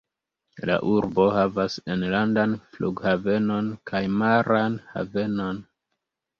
La 0.69 0.77
urbo 0.93 1.25
havas 1.35 1.75
enlandan 1.97 2.57
flughavenon 2.79 3.71
kaj 3.93 4.05
maran 4.19 4.83
havenon. 4.97 5.65